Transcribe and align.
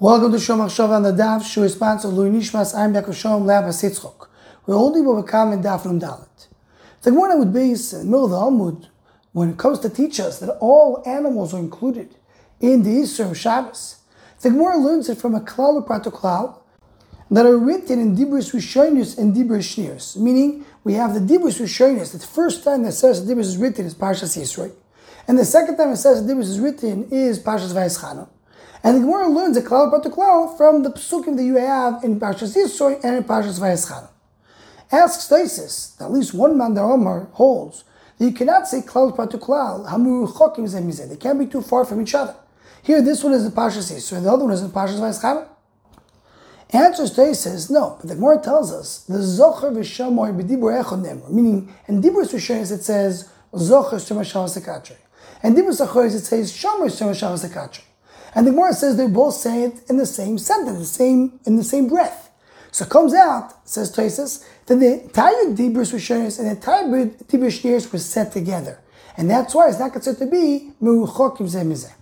Welcome 0.00 0.30
to 0.30 0.38
Shom 0.38 0.58
Achshav 0.58 0.90
on 0.90 1.02
the 1.02 1.10
Daf, 1.10 1.44
Shu 1.44 1.64
is 1.64 1.72
sponsored 1.72 2.12
Lui 2.12 2.30
Nishmas, 2.30 2.72
I'm 2.72 2.94
Yaakov 2.94 3.16
Shalom, 3.16 3.44
Lab 3.44 3.64
HaSitzchok. 3.64 4.28
We're 4.64 4.76
holding 4.76 5.04
what 5.04 5.16
we 5.16 5.24
come 5.24 5.52
in 5.52 5.60
Daf 5.60 5.86
Nun 5.86 5.98
Dalet. 5.98 6.46
The 7.02 7.10
Gemara 7.10 7.36
would 7.36 7.52
base 7.52 7.92
in 7.92 7.98
the 7.98 8.04
middle 8.04 8.26
of 8.26 8.30
the 8.30 8.36
Amud, 8.36 8.86
when 9.32 9.50
it 9.50 9.58
comes 9.58 9.80
to 9.80 9.90
teach 9.90 10.20
us 10.20 10.38
that 10.38 10.56
all 10.60 11.02
animals 11.04 11.52
are 11.52 11.58
included 11.58 12.14
in 12.60 12.84
the 12.84 12.90
Yisr 12.90 13.28
of 13.28 13.36
Shabbos. 13.36 13.96
The 14.40 14.50
Gemara 14.50 14.78
learns 14.78 15.08
it 15.08 15.18
from 15.18 15.34
a 15.34 15.40
klal 15.40 15.84
prato 15.84 16.12
klal 16.12 16.60
that 17.28 17.44
are 17.44 17.58
written 17.58 17.98
in 17.98 18.14
Dibris 18.14 18.54
Rishonis 18.54 19.18
and 19.18 19.34
Dibris 19.34 19.66
Shniers, 19.74 20.16
meaning 20.16 20.64
we 20.84 20.92
have 20.92 21.12
the 21.12 21.18
Dibris 21.18 21.60
Rishonis, 21.60 22.12
the 22.12 22.24
first 22.24 22.62
time 22.62 22.84
that 22.84 22.92
says 22.92 23.26
Dibris 23.26 23.46
is 23.46 23.56
written 23.56 23.84
is 23.84 23.96
Parshas 23.96 24.38
Yisroi, 24.38 24.70
and 25.26 25.36
the 25.36 25.44
second 25.44 25.76
time 25.76 25.90
it 25.90 25.96
says 25.96 26.22
Dibris 26.22 26.42
is 26.42 26.60
written 26.60 27.08
is 27.10 27.40
Parshas 27.40 27.72
Vayischana. 27.72 28.28
And 28.82 28.96
the 28.96 29.00
Gemara 29.00 29.28
learns 29.28 29.56
a 29.56 29.62
klal 29.62 30.02
to 30.02 30.08
klal 30.08 30.56
from 30.56 30.82
the 30.82 30.90
psukim 30.90 31.36
that 31.36 31.42
you 31.42 31.56
have 31.56 32.04
in 32.04 32.20
Parshas 32.20 32.56
Yisroi 32.56 33.02
and 33.02 33.16
in 33.16 33.24
Parshas 33.24 33.58
Vayeschana. 33.58 34.08
Asks 34.92 35.28
Taisis, 35.28 36.00
at 36.00 36.10
least 36.12 36.32
one 36.32 36.56
man 36.56 36.74
the 36.74 36.80
Omar 36.80 37.28
holds 37.32 37.84
that 38.18 38.24
you 38.24 38.32
cannot 38.32 38.68
say 38.68 38.80
klal 38.80 39.14
klal 39.16 39.88
hamur 39.88 40.32
chokim 40.32 40.68
zemizeh. 40.68 41.08
They 41.08 41.16
can't 41.16 41.38
be 41.38 41.46
too 41.46 41.60
far 41.60 41.84
from 41.84 42.00
each 42.00 42.14
other. 42.14 42.36
Here, 42.82 43.02
this 43.02 43.24
one 43.24 43.32
is 43.32 43.44
in 43.44 43.52
Parshas 43.52 43.92
Yisroi, 43.92 44.22
the 44.22 44.32
other 44.32 44.44
one 44.44 44.54
is 44.54 44.62
in 44.62 44.70
Parshas 44.70 45.00
Vayeschana. 45.00 45.48
Answers 46.70 47.16
Taisis, 47.16 47.70
no, 47.70 47.96
but 47.98 48.08
the 48.08 48.14
Gemara 48.14 48.42
tells 48.42 48.70
us 48.72 49.00
the 49.08 49.18
zocher 49.18 49.72
v'shamoy 49.72 50.38
b'dibur 50.38 50.82
echod 50.82 51.30
meaning 51.30 51.74
in 51.86 52.02
dibur 52.02 52.30
Rishonis 52.30 52.70
it 52.70 52.84
says 52.84 53.30
zocher 53.54 53.96
shemashal 53.96 54.96
and 55.42 55.56
dibur 55.56 55.70
sachoris 55.70 56.14
it 56.14 56.26
says 56.26 56.52
shomer 56.52 56.88
shemashal 56.88 57.38
and 58.34 58.46
the 58.46 58.50
Gemara 58.50 58.72
says 58.72 58.96
they 58.96 59.06
both 59.06 59.34
say 59.34 59.64
it 59.64 59.74
in 59.88 59.96
the 59.96 60.06
same 60.06 60.38
sentence, 60.38 60.78
the 60.78 60.84
same 60.84 61.40
in 61.44 61.56
the 61.56 61.64
same 61.64 61.88
breath. 61.88 62.30
So 62.70 62.84
it 62.84 62.90
comes 62.90 63.14
out, 63.14 63.66
says 63.66 63.94
Toises, 63.94 64.44
that 64.66 64.76
the 64.76 65.02
entire 65.04 65.46
Dibris 65.46 65.92
Rishonis 65.92 66.38
and 66.38 66.46
the 66.48 66.52
entire 66.52 66.84
Dibris 66.84 67.60
Shneers 67.60 67.90
were 67.92 67.98
set 67.98 68.32
together. 68.32 68.80
And 69.16 69.30
that's 69.30 69.54
why 69.54 69.68
it's 69.68 69.80
not 69.80 69.92
considered 69.92 70.18
to 70.20 70.26
be 70.26 70.72
Meruchokim 70.80 71.48
Zemizeh. 71.48 71.92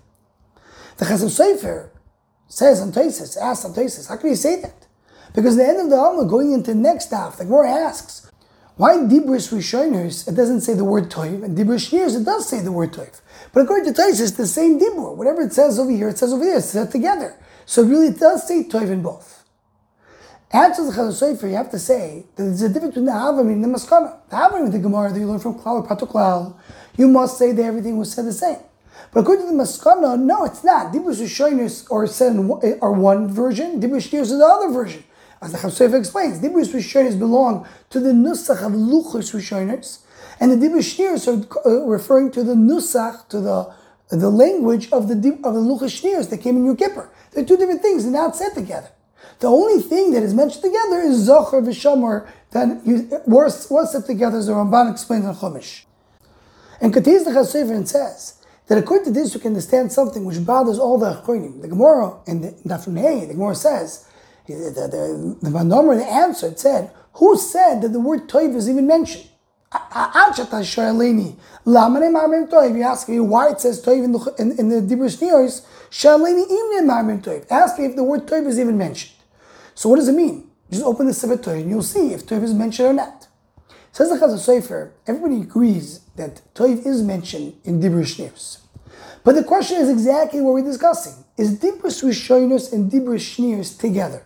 The 0.99 1.05
Chasam 1.05 1.31
Sofer 1.31 1.91
says 2.49 2.81
on 2.81 2.93
Toises, 2.93 3.37
asks 3.37 3.65
on 3.65 3.73
Toises, 3.73 4.09
how 4.09 4.17
can 4.17 4.31
you 4.31 4.37
say 4.37 4.61
that? 4.61 4.87
Because 5.35 5.57
at 5.59 5.63
the 5.63 5.69
end 5.69 5.81
of 5.81 5.91
the 5.91 5.97
Alma, 5.97 6.29
going 6.29 6.53
into 6.53 6.73
the 6.73 6.79
next 6.79 7.11
half, 7.11 7.39
the 7.39 7.45
Gemara 7.45 7.71
asks, 7.71 8.31
why 8.77 8.97
Dibris 8.97 9.53
Rishonis, 9.53 10.29
it 10.29 10.35
doesn't 10.35 10.61
say 10.61 10.75
the 10.75 10.85
word 10.85 11.11
Toiv, 11.11 11.43
and 11.43 11.57
Dibris 11.57 11.91
Shneers, 11.91 12.21
it 12.21 12.25
does 12.25 12.49
say 12.49 12.61
the 12.61 12.73
word 12.73 12.93
Toiv. 12.93 13.21
But 13.53 13.63
according 13.63 13.87
to 13.87 13.95
Tais, 13.95 14.21
it's 14.21 14.33
the 14.33 14.47
same 14.47 14.79
dibur. 14.79 15.17
Whatever 15.17 15.41
it 15.41 15.53
says 15.55 15.79
over 15.79 15.91
here, 15.91 16.11
it 16.11 16.19
says 16.19 16.33
over 16.33 16.45
there. 16.45 16.59
It's 16.59 16.67
set 16.67 16.91
together. 16.91 17.35
So 17.65 17.83
really, 17.83 18.09
it 18.09 18.19
does 18.19 18.47
say 18.47 18.65
toiv 18.65 18.91
in 18.91 19.03
both. 19.03 19.45
Answer 20.53 20.85
the 20.85 20.93
Chasam 20.93 21.37
Sofer, 21.39 21.49
you 21.49 21.57
have 21.57 21.71
to 21.71 21.79
say 21.79 22.27
that 22.37 22.43
there's 22.43 22.63
a 22.63 22.69
difference 22.69 22.95
between 22.95 23.07
the 23.07 23.13
Havamim 23.13 23.53
and 23.53 23.65
the 23.65 23.69
Maskana. 23.69 24.17
The 24.29 24.37
Havamim, 24.37 24.67
and 24.67 24.73
the 24.73 24.79
Gemara 24.79 25.11
that 25.11 25.19
you 25.19 25.27
learn 25.27 25.41
from 25.41 25.59
Klal 25.59 25.83
or 25.83 25.87
Patuklal, 25.87 26.55
you 26.97 27.09
must 27.09 27.39
say 27.39 27.53
that 27.53 27.63
everything 27.63 27.97
was 27.97 28.13
said 28.13 28.27
the 28.27 28.33
same. 28.33 28.59
But 29.13 29.21
according 29.21 29.47
to 29.47 29.53
the 29.53 29.59
Maskana, 29.63 30.21
no, 30.21 30.45
it's 30.45 30.63
not. 30.63 30.93
Dibus 30.93 31.21
Rishonis 31.21 31.91
are 31.91 32.07
said 32.07 32.33
in, 32.33 32.51
are 32.81 32.93
one 32.93 33.29
version, 33.29 33.81
Dibus 33.81 34.09
Shnius 34.09 34.21
is 34.21 34.39
the 34.39 34.45
other 34.45 34.69
version. 34.69 35.03
As 35.43 35.53
the 35.53 35.59
Chazal 35.59 35.99
explains, 35.99 36.41
Dibus 36.41 36.73
Rishonis 36.73 37.19
belong 37.19 37.67
to 37.91 38.01
the 38.01 38.13
Nusach 38.13 38.65
of 38.65 38.73
Luchos 38.73 39.35
Rishonis, 39.35 40.01
and 40.41 40.51
the 40.51 40.57
Dibur 40.57 40.79
Shniers 40.79 41.29
are 41.29 41.69
uh, 41.69 41.85
referring 41.87 42.31
to 42.33 42.43
the 42.43 42.55
Nusach, 42.55 43.29
to 43.29 43.41
the 43.41 43.75
the 44.09 44.31
language 44.31 44.89
of 44.93 45.09
the 45.09 45.15
of 45.43 45.55
the 45.55 45.61
Luchas 45.61 46.01
Shniers 46.01 46.31
that 46.31 46.39
came 46.39 46.57
in 46.57 46.65
Yom 46.65 46.77
Kippur. 46.77 47.11
They're 47.33 47.45
two 47.45 47.57
different 47.57 47.83
things, 47.83 48.05
they're 48.05 48.13
not 48.13 48.37
said 48.37 48.55
together. 48.55 48.91
The 49.41 49.49
only 49.49 49.83
thing 49.83 50.13
that 50.13 50.23
is 50.23 50.33
mentioned 50.33 50.63
together 50.63 51.01
is 51.01 51.19
Zohar 51.19 51.61
v'Shomer 51.61 52.29
that 52.53 53.23
was, 53.27 53.69
was 53.71 53.93
set 53.93 54.07
together 54.07 54.39
as 54.39 54.47
the 54.47 54.53
Ramban 54.53 54.91
explains 54.91 55.25
in 55.25 55.35
Chumash. 55.35 55.85
And 56.81 56.93
continues 56.93 57.25
the 57.25 57.33
Chasefer 57.33 57.75
and 57.75 57.89
says 57.89 58.43
that 58.69 58.79
according 58.79 59.07
to 59.07 59.11
this 59.11 59.35
you 59.35 59.41
can 59.41 59.49
understand 59.49 59.93
something 59.93 60.25
which 60.25 60.45
bothers 60.45 60.79
all 60.79 60.99
the 60.99 61.15
Achronim. 61.15 61.61
The 61.61 61.69
Gemara 61.69 62.19
and 62.27 62.45
the 62.45 62.53
Dafnei, 62.67 63.27
the 63.27 63.35
Gemara 63.35 63.55
says, 63.55 64.09
the, 64.47 64.55
the, 64.55 65.39
the, 65.43 65.51
the, 65.51 65.97
the 65.97 66.07
answer 66.07 66.55
said, 66.57 66.91
who 67.15 67.37
said 67.39 67.81
that 67.83 67.93
the 67.93 68.01
word 68.01 68.29
Toiv 68.29 68.55
is 68.55 68.69
even 68.69 68.87
mentioned? 68.87 69.29
You 69.73 69.81
ask 72.85 73.09
me 73.09 73.21
why 73.21 73.49
it 73.49 73.61
says 73.61 73.85
toiv 73.85 74.05
in 74.05 74.13
the, 74.13 74.35
in, 74.39 74.53
in 74.59 74.69
the 74.69 74.77
Dibur 74.81 75.11
toiv. 77.21 77.47
Ask 77.51 77.79
me 77.79 77.87
if 77.87 77.97
the 77.97 78.05
word 78.05 78.27
toiv 78.27 78.47
is 78.47 78.61
even 78.61 78.79
mentioned. 78.79 79.13
So 79.75 79.89
what 79.89 79.97
does 79.97 80.09
it 80.09 80.15
mean? 80.15 80.49
Just 80.71 80.85
open 80.85 81.07
the 81.07 81.15
Sefer 81.15 81.37
Toiv 81.37 81.63
and 81.63 81.71
you'll 81.71 81.83
see 81.83 82.13
if 82.13 82.27
toiv 82.27 82.43
is 82.45 82.55
mentioned 82.55 82.89
or 82.89 82.93
not. 82.93 83.29
Says 83.93 84.11
the 84.11 84.17
Chasam 84.17 84.39
Sofer, 84.39 84.91
everybody 85.07 85.41
agrees 85.41 86.01
that 86.17 86.43
toiv 86.55 86.85
is 86.87 87.03
mentioned 87.03 87.55
in 87.65 87.81
Dibur 87.81 88.05
Shniyos. 88.05 88.59
But 89.25 89.35
the 89.35 89.45
question 89.45 89.79
is 89.79 89.89
exactly 89.89 90.41
what 90.41 90.55
we're 90.55 90.65
discussing. 90.65 91.25
Is 91.37 91.59
Dibur 91.59 91.91
Rishonos 92.05 92.73
and 92.73 92.91
Dibur 92.91 93.17
Shniyos 93.17 93.79
together? 93.79 94.23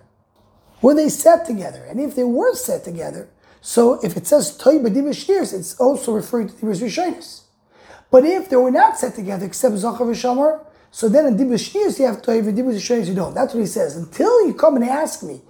Were 0.83 0.95
they 0.95 1.09
set 1.09 1.45
together? 1.45 1.85
And 1.85 2.01
if 2.01 2.15
they 2.15 2.25
were 2.25 2.55
set 2.55 2.85
together, 2.85 3.29
so 3.61 4.01
if 4.03 4.17
it 4.17 4.27
says 4.27 4.57
Toy 4.57 4.79
B'Dibas 4.79 5.25
Shnirs, 5.25 5.53
it's 5.53 5.79
also 5.79 6.13
referring 6.13 6.49
to 6.49 6.55
Dibas 6.55 6.83
Rishonis. 6.83 7.43
But 8.11 8.25
if 8.25 8.49
they 8.49 8.57
were 8.57 8.71
not 8.71 8.99
set 8.99 9.15
together 9.15 9.47
except 9.47 9.77
Zachar 9.77 10.05
v'Shamar, 10.05 10.65
so 10.91 11.09
then 11.09 11.27
in 11.27 11.37
Dibas 11.37 11.99
you 11.99 12.07
have 12.07 12.23
Toy, 12.23 12.41
B'Dibas 12.41 12.77
Rishonis 12.77 13.07
you 13.09 13.15
don't. 13.15 13.35
That's 13.35 13.53
what 13.53 13.61
he 13.61 13.67
says. 13.67 13.97
Until 13.97 14.47
you 14.47 14.55
come 14.55 14.77
and 14.77 14.85
ask 14.85 15.23
me 15.23 15.43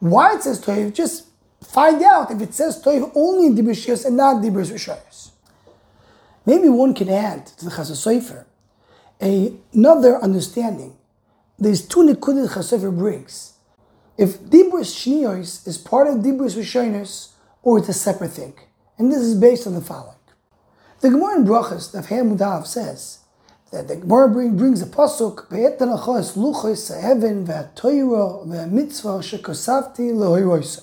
why 0.00 0.34
it 0.34 0.42
says 0.42 0.60
Toy, 0.60 0.90
just 0.90 1.26
find 1.62 2.02
out 2.02 2.30
if 2.30 2.40
it 2.40 2.54
says 2.54 2.80
Toy 2.80 3.02
only 3.14 3.46
in 3.46 3.56
Dibas 3.56 3.84
Shnirs 3.84 4.06
and 4.06 4.16
not 4.16 4.42
Dibas 4.42 4.72
Rishonis. 4.72 5.30
Maybe 6.46 6.70
one 6.70 6.94
can 6.94 7.10
add 7.10 7.46
to 7.58 7.66
the 7.66 7.70
Chasam 7.70 7.92
Sofer 7.92 8.46
another 9.20 10.22
understanding. 10.22 10.96
There's 11.58 11.86
two 11.86 12.00
nikudah 12.00 12.48
the 12.48 12.54
Chazal 12.54 12.96
brings. 12.96 13.54
If 14.18 14.40
Dibras 14.40 14.92
Shnios 14.98 15.66
is 15.66 15.78
part 15.78 16.08
of 16.08 16.16
Dibras 16.16 16.56
Rishonis, 16.56 17.30
or 17.62 17.78
it's 17.78 17.88
a 17.88 17.92
separate 17.92 18.32
thing. 18.32 18.54
And 18.98 19.12
this 19.12 19.18
is 19.18 19.34
based 19.34 19.66
on 19.66 19.74
the 19.74 19.80
following. 19.80 20.16
The 21.00 21.10
Gemara 21.10 21.36
in 21.36 21.44
Brachas, 21.44 21.92
the 21.92 21.98
Mudav, 22.00 22.66
says 22.66 23.20
that 23.70 23.86
the 23.86 23.96
Gemara 23.96 24.28
brings 24.28 24.82
a 24.82 24.86
pasuk, 24.86 25.48
Be'etanachos 25.48 26.36
luchos 26.36 26.88
ha'even 26.88 27.46
ve'atoyro 27.46 28.46
ve'mitzvah 28.46 29.22
shekosavti 29.22 30.12
lehoiroisa. 30.12 30.82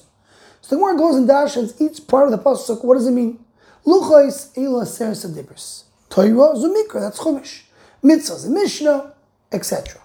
So 0.61 0.69
the 0.69 0.75
Gemara 0.77 0.97
goes 0.97 1.15
and 1.15 1.27
dashes 1.27 1.81
each 1.81 2.07
part 2.07 2.25
of 2.25 2.31
the 2.31 2.37
pasuk. 2.37 2.85
What 2.85 2.95
does 2.95 3.07
it 3.07 3.11
mean? 3.11 3.43
Luchos 3.85 4.57
ila 4.57 4.85
seres 4.85 5.25
adibris. 5.25 5.83
Toyro 6.09 6.55
zumikra, 6.55 7.01
that's 7.01 7.19
chumash. 7.19 7.63
Mitzvah 8.01 8.35
is 8.35 8.45
a 8.45 8.49
mishnah, 8.49 9.13
etc. 9.51 10.01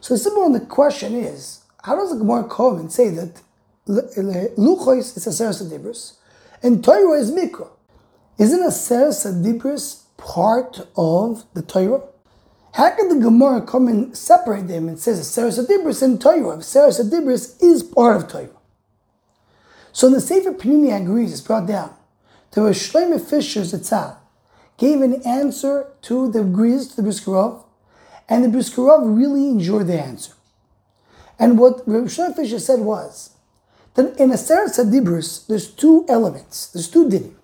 So 0.00 0.14
the 0.14 0.18
simple 0.18 0.50
the 0.50 0.60
question 0.60 1.14
is, 1.14 1.61
how 1.82 1.96
does 1.96 2.10
the 2.10 2.16
Gemara 2.16 2.44
come 2.48 2.78
and 2.78 2.90
say 2.90 3.10
that 3.10 3.42
Luchos 3.86 5.16
is 5.16 5.26
a 5.26 5.32
Seres 5.32 5.62
Adibris, 5.62 6.14
and 6.62 6.84
Torah 6.84 7.18
is 7.18 7.32
Mikra. 7.32 7.68
Isn't 8.38 8.64
a 8.64 8.70
Seres 8.70 9.24
Adibris 9.24 10.02
part 10.16 10.86
of 10.96 11.44
the 11.54 11.62
Torah? 11.62 12.02
How 12.74 12.90
can 12.90 13.08
the 13.08 13.24
Gemara 13.24 13.60
come 13.62 13.88
and 13.88 14.16
separate 14.16 14.68
them 14.68 14.88
and 14.88 14.98
says 14.98 15.28
Seres 15.28 15.58
Adibris 15.58 16.02
and 16.02 16.20
Torah? 16.20 16.58
If 16.58 16.64
Seres 16.64 17.00
Adibris 17.00 17.62
is 17.62 17.82
part 17.82 18.16
of 18.16 18.28
Torah. 18.28 18.48
So 19.92 20.08
the 20.08 20.20
Sefer 20.20 20.52
Panini 20.52 20.96
agrees, 20.98 21.32
it's 21.32 21.40
brought 21.42 21.66
down. 21.66 21.94
There 22.52 22.64
was 22.64 22.86
Fisher 22.86 23.60
Zatzal 23.60 24.16
gave 24.78 25.02
an 25.02 25.20
answer 25.26 25.88
to 26.02 26.30
the 26.30 26.44
Griz, 26.44 26.88
to 26.88 27.02
the 27.02 27.08
Briskerov, 27.08 27.64
and 28.28 28.44
the 28.44 28.48
Briskerov 28.48 29.16
really 29.16 29.48
enjoyed 29.48 29.88
the 29.88 30.00
answer. 30.00 30.32
And 31.42 31.58
what 31.58 31.82
Rav 31.86 32.08
Fisher 32.36 32.60
said 32.60 32.78
was, 32.78 33.30
that 33.94 34.16
in 34.16 34.30
a 34.30 34.38
Seres 34.38 34.76
there's 35.48 35.70
two 35.72 36.06
elements, 36.08 36.68
there's 36.68 36.88
two 36.88 37.10
din. 37.10 37.34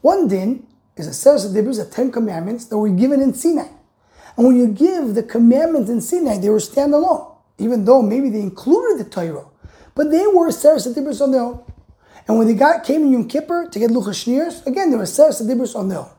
One 0.00 0.28
din 0.28 0.64
is 0.96 1.08
a 1.08 1.12
Seres 1.12 1.52
the 1.52 1.90
Ten 1.90 2.12
Commandments 2.12 2.66
that 2.66 2.78
were 2.78 2.88
given 2.88 3.20
in 3.20 3.34
Sinai. 3.34 3.66
And 4.36 4.46
when 4.46 4.54
you 4.54 4.68
give 4.68 5.16
the 5.16 5.24
commandments 5.24 5.90
in 5.90 6.00
Sinai, 6.00 6.38
they 6.38 6.50
were 6.50 6.58
standalone, 6.58 7.34
even 7.58 7.84
though 7.84 8.00
maybe 8.00 8.30
they 8.30 8.40
included 8.40 9.04
the 9.04 9.10
Torah, 9.10 9.46
but 9.96 10.12
they 10.12 10.28
were 10.28 10.52
Seres 10.52 10.86
Adibrus 10.86 11.20
on 11.20 11.32
their 11.32 11.42
own. 11.42 11.64
And 12.28 12.38
when 12.38 12.46
they 12.46 12.54
got 12.54 12.84
came 12.84 13.02
in 13.02 13.12
Yom 13.12 13.26
Kippur 13.26 13.68
to 13.68 13.78
get 13.80 13.90
Luchas 13.90 14.22
Shnirs, 14.22 14.64
again, 14.68 14.92
they 14.92 14.96
were 14.96 15.04
Seres 15.04 15.42
Adibrus 15.42 15.74
on 15.74 15.88
their 15.88 15.98
own. 15.98 16.10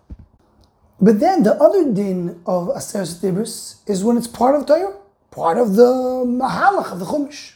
But 1.00 1.21
then 1.21 1.44
the 1.44 1.53
other 1.53 1.89
din 1.89 2.42
of 2.45 2.68
a 2.75 2.81
Seres 2.81 3.81
is 3.88 4.03
when 4.03 4.18
it's 4.18 4.27
part 4.27 4.56
of 4.56 4.65
Torah, 4.65 5.06
part 5.38 5.60
of 5.60 5.75
the 5.75 5.84
Mahalach 6.25 6.92
of 6.92 6.98
the 6.98 7.06
Chumash. 7.06 7.54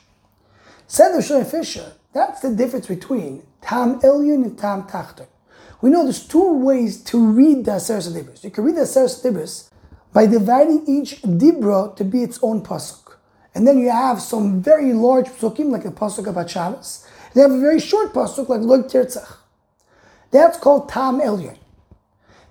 Said 0.85 1.13
the 1.13 1.17
Shlomo 1.17 1.49
Fisher, 1.49 1.93
that's 2.13 2.39
the 2.41 2.53
difference 2.53 2.85
between 2.85 3.41
Tam 3.63 3.99
Elyon 4.01 4.43
and 4.45 4.55
Tam 4.55 4.83
Tachton. 4.83 5.25
We 5.81 5.89
know 5.89 6.03
there's 6.03 6.27
two 6.27 6.59
ways 6.59 7.03
to 7.05 7.17
read 7.17 7.65
the 7.65 7.71
Aseres 7.71 8.07
Dibros. 8.15 8.43
You 8.43 8.51
can 8.51 8.65
read 8.65 8.75
the 8.75 8.81
Aseres 8.81 9.23
Dibros 9.23 9.71
by 10.13 10.27
dividing 10.27 10.83
each 10.87 11.23
Dibra 11.23 11.95
to 11.95 12.03
be 12.03 12.21
its 12.21 12.37
own 12.43 12.61
pasuk. 12.61 13.15
and 13.55 13.67
then 13.67 13.79
you 13.79 13.89
have 13.89 14.21
some 14.21 14.61
very 14.61 14.93
large 14.93 15.29
psukim 15.29 15.71
like 15.71 15.81
the 15.81 15.89
pasuk 15.89 16.27
about 16.27 16.51
Shabbos. 16.51 17.07
You 17.33 17.41
have 17.41 17.51
a 17.51 17.59
very 17.59 17.79
short 17.79 18.13
pasuk 18.13 18.47
like 18.47 18.61
Log 18.61 18.89
Tirtzach. 18.89 19.37
That's 20.29 20.59
called 20.59 20.87
Tam 20.87 21.19
Elyon. 21.19 21.57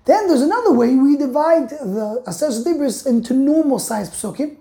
Then 0.03 0.27
there's 0.27 0.41
another 0.41 0.73
way 0.73 0.95
we 0.95 1.15
divide 1.15 1.69
the 1.69 2.21
Aseret 2.27 2.65
Dibris 2.65 3.07
into 3.07 3.33
normal 3.33 3.79
sized 3.79 4.11
psukim. 4.11 4.57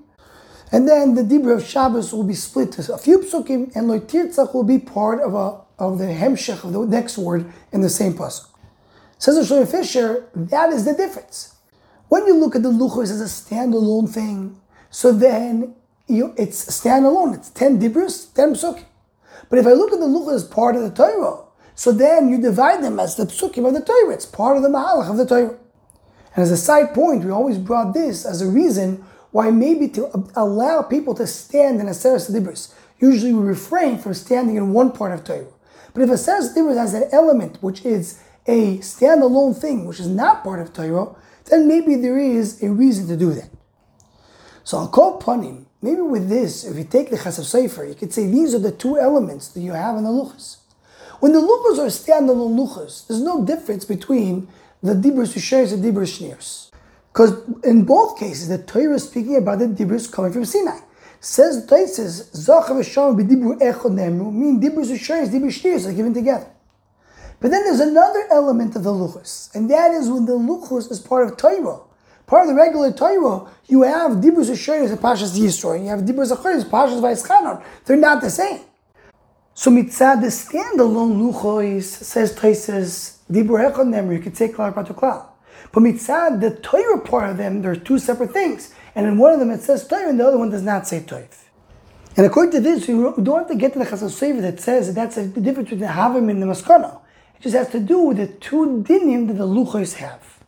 And 0.73 0.89
then 0.89 1.15
the 1.15 1.23
Dibra 1.23 1.57
of 1.57 1.67
Shabbos 1.67 2.13
will 2.13 2.25
be 2.25 2.35
split 2.35 2.73
to 2.73 2.95
a 2.95 2.99
few 2.99 3.19
psukim, 3.21 3.75
and 3.75 3.89
Log 3.89 4.07
Tirtzach 4.07 4.55
will 4.55 4.63
be 4.63 4.79
part 4.79 5.21
of, 5.21 5.35
a, 5.35 5.61
of 5.83 5.99
the 5.99 6.05
Hemshech 6.05 6.65
of 6.65 6.73
the 6.73 6.87
next 6.87 7.19
word 7.19 7.53
in 7.73 7.81
the 7.81 7.89
same 7.89 8.15
pasuk. 8.15 8.47
Says 9.19 9.51
Shlomo 9.51 9.69
Fisher, 9.71 10.29
that 10.35 10.73
is 10.73 10.85
the 10.85 10.95
difference. 10.95 11.57
When 12.09 12.27
you 12.27 12.35
look 12.35 12.57
at 12.57 12.63
the 12.63 12.71
Luchos 12.71 13.11
as 13.11 13.21
a 13.21 13.25
standalone 13.25 14.09
thing, 14.09 14.61
so 14.91 15.13
then 15.13 15.75
you, 16.07 16.35
it's 16.37 16.65
standalone. 16.67 17.37
It's 17.37 17.51
10 17.51 17.81
Dibros, 17.81 18.33
10 18.35 18.55
Psukim. 18.55 18.85
But 19.49 19.59
if 19.59 19.67
I 19.67 19.73
look 19.73 19.93
at 19.93 20.01
the 20.01 20.07
Luchos 20.07 20.35
as 20.35 20.45
part 20.45 20.77
of 20.77 20.83
the 20.83 20.91
Torah, 20.91 21.45
so 21.75 21.93
then 21.93 22.29
you 22.29 22.41
divide 22.41 22.83
them 22.83 22.99
as 22.99 23.17
the 23.17 23.25
Psukim 23.25 23.67
of 23.67 23.75
the 23.75 23.81
Torah. 23.81 24.13
It's 24.13 24.27
part 24.27 24.57
of 24.57 24.63
the 24.63 24.69
Mahalach 24.69 25.11
of 25.11 25.17
the 25.17 25.27
Torah. 25.27 25.57
And 26.35 26.43
as 26.43 26.51
a 26.51 26.57
side 26.57 26.95
point, 26.95 27.25
we 27.25 27.31
always 27.31 27.59
brought 27.59 27.95
this 27.95 28.25
as 28.25 28.43
a 28.43 28.49
reason 28.49 29.05
why 29.31 29.51
maybe 29.51 29.89
to 29.89 30.29
allow 30.35 30.83
people 30.83 31.15
to 31.15 31.27
stand 31.27 31.81
in 31.81 31.89
a 31.89 31.95
Seres 31.95 32.29
Dibros. 32.29 32.75
Usually 32.99 33.33
we 33.33 33.41
refrain 33.41 33.99
from 33.99 34.15
standing 34.15 34.57
in 34.57 34.73
one 34.73 34.93
part 34.93 35.13
of 35.13 35.25
Torah. 35.25 35.47
But 35.95 36.03
if 36.03 36.11
a 36.11 36.19
Seres 36.19 36.55
Dibros 36.55 36.77
has 36.77 36.95
an 36.95 37.09
element 37.13 37.63
which 37.63 37.85
is 37.85 38.21
a 38.47 38.79
standalone 38.79 39.57
thing, 39.57 39.85
which 39.85 40.01
is 40.01 40.09
not 40.09 40.43
part 40.43 40.61
of 40.61 40.73
Torah, 40.73 41.15
then 41.47 41.69
maybe 41.69 41.97
there 41.97 42.19
is 42.19 42.63
a 42.63 42.71
reason 42.71 43.07
to 43.09 43.17
do 43.17 43.33
that. 43.33 43.51
So 44.65 44.79
I'll 44.79 44.89
call 44.89 45.21
Panim, 45.21 45.67
maybe 45.83 46.01
with 46.01 46.29
this, 46.29 46.65
if 46.65 46.77
you 46.77 46.85
take 46.85 47.11
the 47.11 47.17
Chasam 47.17 47.45
Sofer, 47.45 47.89
you 47.89 47.95
could 47.95 48.13
say 48.13 48.27
these 48.27 48.55
are 48.55 48.59
the 48.59 48.73
two 48.73 48.99
elements 48.99 49.49
that 49.49 49.61
you 49.61 49.73
have 49.73 49.97
in 49.97 50.05
the 50.05 50.11
Luchas. 50.11 50.59
When 51.21 51.33
the 51.33 51.41
Luchas 51.41 51.79
are 51.79 51.87
standalone 51.87 52.57
Luchas, 52.57 53.07
there's 53.07 53.21
no 53.21 53.45
difference 53.45 53.85
between 53.85 54.49
the 54.83 54.95
Dibros 54.95 55.35
Yisheres 55.35 55.73
and 55.73 55.85
Dibros 55.85 56.19
Shneers. 56.19 56.71
Because 57.13 57.43
in 57.65 57.85
both 57.85 58.19
cases, 58.19 58.49
the 58.49 58.59
Torah 58.59 58.95
is 58.95 59.05
speaking 59.05 59.37
about 59.37 59.59
the 59.59 59.67
Dibros 59.67 60.11
coming 60.11 60.33
from 60.33 60.45
Sinai. 60.45 60.79
Says 61.19 61.63
the 61.63 61.69
Torah 61.69 61.89
says, 61.89 62.31
Zachav 62.33 62.77
Hashem 62.77 63.17
b'dibru 63.17 63.59
echod 63.61 63.93
nemru, 63.93 64.33
meaning 64.33 64.61
Dibros 64.61 64.87
Yisheres, 64.87 65.29
Dibros 65.29 65.61
Shneers 65.61 65.89
are 65.89 65.93
given 65.93 66.15
together. 66.15 66.47
But 67.41 67.51
then 67.51 67.65
there's 67.65 67.81
another 67.81 68.27
element 68.31 68.77
of 68.77 68.85
the 68.85 68.91
luchos, 68.91 69.55
and 69.55 69.71
that 69.71 69.93
is 69.93 70.09
when 70.09 70.27
the 70.27 70.33
luchos 70.33 70.91
is 70.91 71.01
part 71.01 71.27
of 71.27 71.37
Torah. 71.37 71.81
Part 72.27 72.43
of 72.43 72.49
the 72.49 72.55
regular 72.55 72.93
Torah, 72.93 73.51
you 73.67 73.83
have 73.83 74.13
Dibros 74.13 74.51
Hashoyos 74.51 74.91
and 74.91 75.01
Pashas 75.01 75.37
Yisro, 75.39 75.75
and 75.75 75.85
you 75.85 75.91
have 75.91 76.01
Dibros 76.01 76.35
Achoyos, 76.35 76.65
Pashas 76.65 77.01
Vaischanon. 77.01 77.63
They're 77.85 77.97
not 77.97 78.21
the 78.21 78.31
same. 78.31 78.61
So 79.53 79.71
mitzad 79.71 80.21
the 80.21 80.29
standalone 80.29 81.19
luchos 81.19 81.83
says 81.83 82.35
Taises 82.35 83.19
Dibur 83.31 83.71
Echon 83.71 83.89
Nemri, 83.89 84.19
you 84.19 84.23
could 84.23 84.37
say 84.37 84.49
Klar 84.49 84.73
Patu 84.73 84.95
Klal. 84.95 85.30
But 85.73 85.83
mitzad 85.83 86.41
the 86.41 86.51
Torah 86.57 87.01
part 87.01 87.31
of 87.31 87.37
them, 87.37 87.63
there 87.63 87.73
are 87.73 87.77
two 87.77 87.99
separate 87.99 88.33
things, 88.33 88.75
and 88.95 89.07
in 89.07 89.19
one 89.19 89.33
of 89.33 89.41
them 89.41 89.51
it 89.51 89.63
says 89.63 89.87
Torah, 89.87 90.09
and 90.09 90.19
the 90.19 90.27
other 90.27 90.39
one 90.39 90.51
does 90.51 90.63
not 90.63 90.87
say 90.87 91.03
Torah. 91.03 91.29
And 92.17 92.27
according 92.27 92.53
to 92.53 92.61
this, 92.61 92.89
you 92.89 93.15
don't 93.23 93.39
have 93.39 93.49
to 93.49 93.55
get 93.55 93.73
to 93.75 93.79
the 93.79 93.85
Chasam 93.85 94.11
Sofer 94.11 94.43
that 94.43 94.61
says 94.61 94.89
that 94.89 94.95
that's 94.95 95.15
the 95.17 95.41
difference 95.41 95.71
between 95.71 95.81
the 95.81 95.87
Havim 95.87 96.29
and 96.29 96.43
the 96.43 96.47
Maskana. 96.47 97.01
It 97.37 97.43
just 97.43 97.57
has 97.57 97.71
to 97.71 97.81
do 97.81 98.01
with 98.01 98.17
the 98.17 98.27
two 98.27 98.85
dinim 98.87 99.29
that 99.29 99.35
the 99.35 99.47
luchos 99.47 99.95
have. 99.95 100.41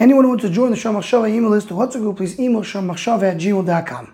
Anyone 0.00 0.24
who 0.24 0.30
wants 0.30 0.44
to 0.44 0.50
join 0.50 0.70
the 0.70 0.76
Shem 0.76 0.94
Machshava 0.94 1.30
email 1.30 1.50
list 1.50 1.68
to 1.68 1.74
WhatsApp 1.74 2.00
group, 2.00 2.16
please 2.16 2.40
email 2.40 2.62
shemmachshava 2.62 3.22
at 3.22 3.36
gmail.com. 3.36 4.10